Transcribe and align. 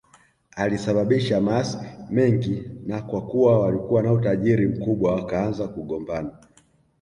Alisababisha 0.55 1.41
maasi 1.41 1.77
mengi 2.09 2.63
na 2.85 3.01
kwa 3.01 3.21
kuwa 3.27 3.59
walikuwa 3.61 4.03
na 4.03 4.11
utajiri 4.13 4.67
mkubwa 4.67 5.13
wakaanza 5.15 5.67
kugombana 5.67 6.29